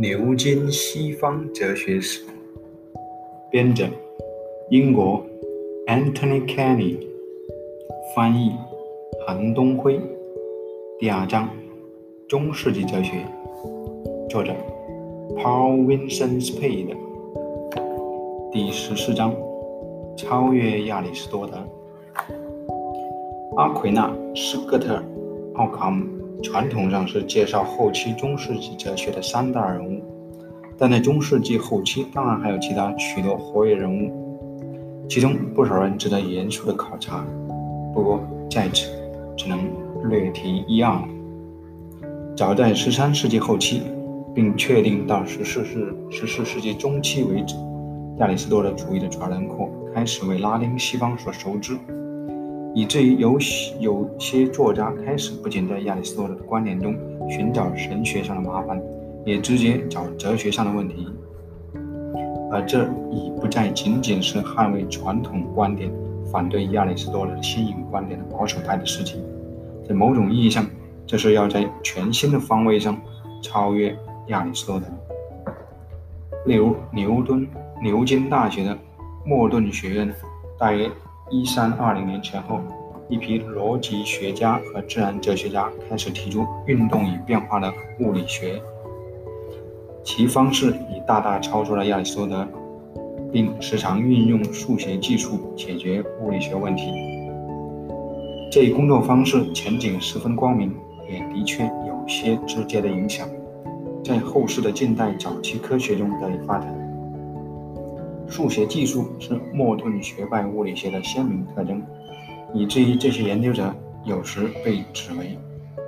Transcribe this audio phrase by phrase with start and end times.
[0.00, 2.22] 牛津西方哲学史，
[3.50, 3.84] 编者
[4.70, 5.26] 英国
[5.88, 6.96] Anthony Kenny，
[8.14, 8.52] 翻译
[9.26, 10.00] 韩东辉。
[11.00, 11.50] 第二章
[12.28, 13.26] 中世纪哲学，
[14.30, 14.54] 作者
[15.36, 16.96] Paul Vincent Spade。
[18.52, 19.34] 第十四章
[20.16, 21.54] 超越亚里士多德。
[23.56, 25.02] 阿奎那、斯科特、
[25.54, 26.06] 奥卡姆。
[26.42, 30.00] 传统上是介绍后期中世纪哲学的三大人物，
[30.78, 37.24] 但在中世纪后期，当然还有其他许多活跃人物，其中不少人值得严肃的考察。
[37.92, 38.20] 不过
[38.50, 38.88] 在此
[39.36, 39.58] 只能
[40.08, 40.96] 略提一二。
[42.36, 43.82] 早在十三世纪后期，
[44.32, 47.56] 并确定到十四世十四世纪中期为止，
[48.18, 51.76] 亚里士多德主义的主要轮廓开始为拉丁西方所熟知。
[52.78, 53.36] 以至于有
[53.80, 56.94] 有些作家开始不仅在亚里士多德的观点中
[57.28, 58.80] 寻找神学上的麻烦，
[59.24, 61.08] 也直接找哲学上的问题，
[62.52, 65.90] 而这已不再仅仅是捍卫传统观点、
[66.30, 69.20] 反对亚里士多德新颖观点的保守派的事情。
[69.84, 70.64] 在某种意义上，
[71.04, 72.96] 这是要在全新的方位上
[73.42, 73.92] 超越
[74.28, 74.86] 亚里士多德。
[76.46, 77.44] 例如，牛顿
[77.82, 78.78] 牛津大学的
[79.26, 80.14] 莫顿学院
[80.56, 80.88] 大约。
[81.30, 82.58] 一三二零年前后，
[83.08, 87.70] 一批逻辑学家和自然哲学家开始提出运动与变化的
[88.00, 88.60] 物理学，
[90.02, 92.48] 其方式已大大超出了亚里士多德，
[93.30, 96.90] 并时常运用数学技术解决物理学问题。
[98.50, 100.74] 这一工作方式前景十分光明，
[101.10, 103.28] 也的确有些直接的影响，
[104.02, 106.87] 在后世的近代早期科学中得以发展。
[108.28, 111.82] 数学技术是莫顿学派物理学的鲜明特征，
[112.52, 115.38] 以至于这些研究者有时被指为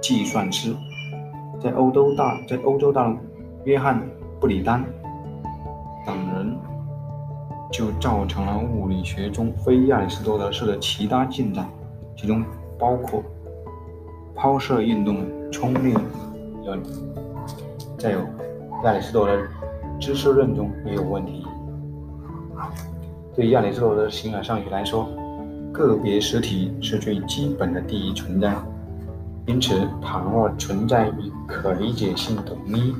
[0.00, 0.74] 计算师。
[1.60, 3.18] 在欧洲大在欧洲大陆，
[3.64, 4.00] 约翰
[4.40, 4.82] 布里丹
[6.06, 6.56] 等人
[7.70, 11.68] 就造成了物理学中非亚里士多德式的其他进展，
[12.16, 12.42] 其中
[12.78, 13.22] 包括
[14.34, 15.18] 抛射运动
[15.52, 15.94] 冲力
[16.64, 16.82] 论。
[17.98, 18.20] 再有，
[18.84, 19.38] 亚里士多德
[20.00, 21.44] 知识论中也有问题。
[23.34, 25.08] 对亚里士多德的形而上学来说，
[25.72, 28.54] 个别实体是最基本的第一存在。
[29.46, 32.94] 因此，倘若存在与可理解性统一，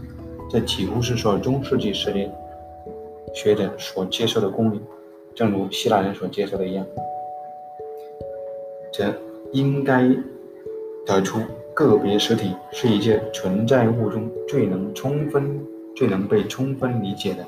[0.49, 2.28] 这几乎是所有中世纪实力
[3.34, 4.81] 学者所接受的公理，
[5.34, 6.84] 正如希腊人所接受的一样，
[8.93, 9.12] 则
[9.53, 10.09] 应该
[11.06, 11.38] 得出
[11.75, 15.60] 个别实体是一切存在物中最能充分、
[15.94, 17.47] 最能被充分理解的。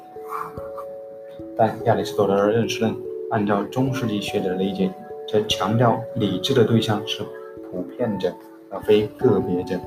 [1.57, 2.95] 但亚里士多德的认识论，
[3.31, 4.91] 按照中世纪学者的理解，
[5.29, 7.23] 则强调理智的对象是
[7.71, 8.33] 普遍者，
[8.71, 9.79] 而非个别者。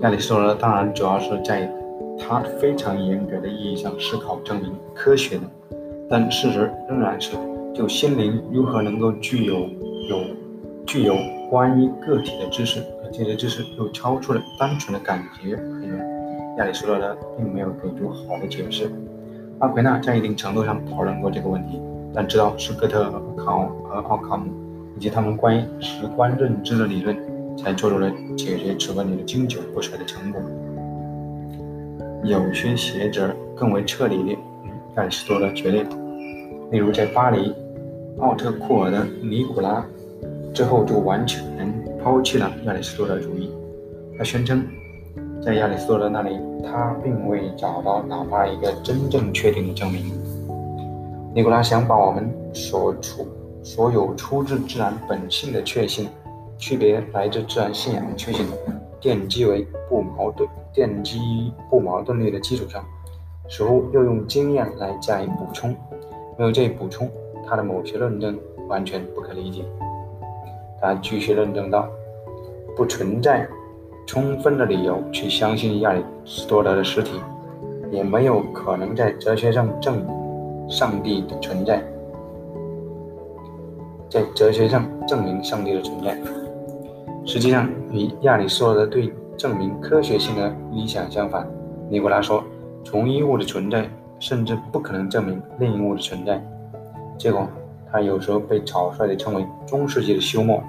[0.00, 1.70] 亚里士多德当然主要是在
[2.18, 5.42] 他非常严格的意义上思考证明科学的，
[6.08, 7.36] 但事实仍然是，
[7.74, 9.54] 就心灵如何能够具有
[10.08, 10.20] 有
[10.86, 11.14] 具有
[11.50, 15.58] 关于个体的知识，而这些知识又超出了单纯的感觉。
[16.58, 18.90] 亚里士多德并没有给出好的解释。
[19.58, 21.80] 阿奎那在一定程度上讨论过这个问题，
[22.14, 24.50] 但直到斯科特和考和奥卡姆
[24.96, 27.16] 以及他们关于直观认知的理论，
[27.56, 30.40] 才做出了解决此问题的经久不衰的成果。
[32.24, 34.38] 有些学者更为彻底地与
[34.96, 35.84] 亚里士多德决裂，
[36.70, 37.54] 例如在巴黎，
[38.18, 39.84] 奥特库尔的尼古拉
[40.52, 41.42] 之后就完全
[42.02, 43.50] 抛弃了亚里士多德主义，
[44.18, 44.66] 他宣称。
[45.46, 50.02] 在亚里士多德那里，他并未找到哪怕一个真正确定的证明。
[51.32, 53.28] 尼古拉想把我们所处
[53.62, 56.08] 所有出自自然本性的确信，
[56.58, 58.44] 区别来自自然信仰的确信，
[59.00, 62.84] 奠基为不矛盾、奠基不矛盾律的基础上，
[63.48, 65.70] 似乎又用经验来加以补充。
[66.36, 67.08] 没有这一补充，
[67.46, 68.36] 他的某些论证
[68.66, 69.64] 完全不可理解。
[70.80, 71.88] 他继续论证道：
[72.74, 73.46] 不存在。
[74.06, 77.20] 充分的理由去相信亚里士多德的实体，
[77.90, 81.82] 也没有可能在哲学上证明上帝的存在。
[84.08, 86.16] 在哲学上证明上帝的存在，
[87.24, 91.46] 实际上与亚里士多德对证明科学性的理想相反。
[91.90, 92.42] 尼古拉说，
[92.84, 96.40] 同一物的存在甚至不可能证明另一物的存在。
[97.18, 97.48] 结果，
[97.90, 100.62] 他有时候被草率地称为中世纪的休谟。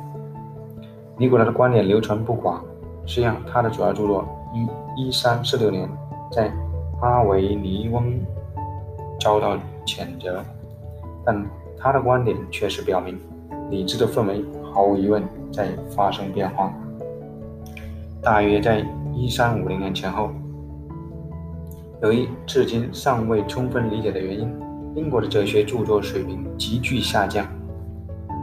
[1.18, 2.64] 尼古拉的观点流传不广。
[3.08, 5.90] 实际上，他的主要著作一一三四六年
[6.32, 6.52] 在
[7.02, 8.20] 阿维尼翁
[9.20, 10.44] 遭到谴责，
[11.26, 11.44] 但
[11.80, 13.18] 他的观点确实表明，
[13.70, 14.44] 理智的氛围
[14.74, 16.74] 毫无疑问在发生变化。
[18.22, 20.30] 大约在一三五零年前后。
[22.02, 24.54] 由于至今尚未充分理解的原因，
[24.96, 27.44] 英国的哲学著作水平急剧下降。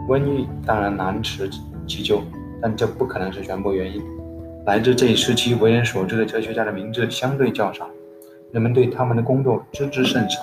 [0.09, 1.49] 瘟疫当然难辞
[1.87, 2.21] 其咎，
[2.61, 4.03] 但这不可能是全部原因。
[4.67, 7.87] 来自这一时期为人所知的哲学家的名字相对较少，
[8.51, 10.41] 人们对他们的工作知之甚少。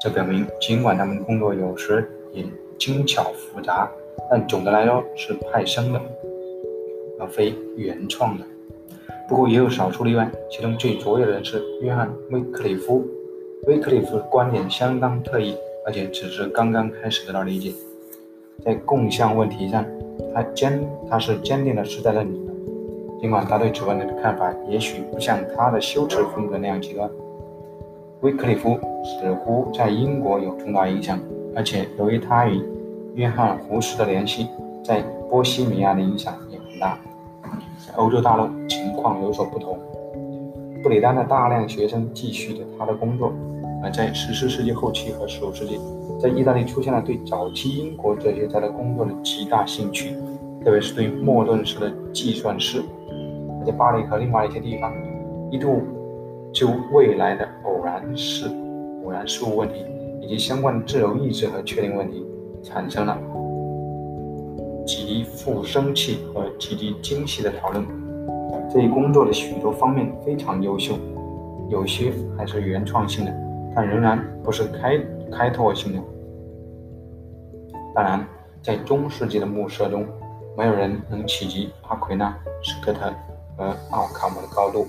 [0.00, 2.44] 这表明，尽管他们的工作有时也
[2.78, 3.90] 精巧复杂，
[4.30, 6.00] 但总的来说是派生的，
[7.18, 8.44] 而非原创的。
[9.28, 13.04] 不过也有少数例外，其中最卓越的人是约翰·威克里夫。
[13.66, 17.72] 威克里夫的观点相当特异，而且只是刚刚开始得到理解。
[18.64, 19.84] 在共相问题上，
[20.32, 22.43] 他坚他是坚定的时代论者，
[23.24, 27.10] 尽管他对此问题的看法也许不像他的修辞风格那样极端。
[28.20, 31.18] 威克里夫似乎在英国有重大影响，
[31.56, 32.62] 而且由于他与
[33.14, 34.48] 约翰·胡斯的联系，
[34.84, 36.98] 在波西米亚的影响也很大。
[37.78, 39.78] 在欧洲大陆情况有所不同。
[40.82, 43.32] 布里丹的大量学生继续着他的工作，
[43.82, 45.80] 而在十四世纪后期和十五世纪，
[46.20, 50.14] 在意大利出现了对早期英国哲学家的工作的极大兴趣，
[50.62, 52.82] 特别是对莫顿式的计算式。
[53.64, 54.92] 在巴黎和另外一些地方
[55.50, 55.82] 一度
[56.52, 58.48] 就未来的偶然事、
[59.04, 59.84] 偶然事物问题
[60.20, 62.26] 以及相关的自由意志和确定问题
[62.62, 63.18] 产生了。
[64.86, 67.84] 极富生气和极其精细的讨论，
[68.70, 70.94] 这一工作的许多方面非常优秀，
[71.70, 73.34] 有些还是原创性的，
[73.74, 75.00] 但仍然不是开
[75.32, 75.98] 开拓性的。
[77.94, 78.26] 当然，
[78.60, 80.06] 在中世纪的墓舍中，
[80.56, 82.30] 没有人能企及阿奎那、
[82.62, 83.10] 斯科特
[83.56, 84.86] 和奥卡姆的高度。